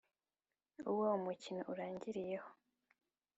[0.91, 2.49] uwo umukino urangiriyeho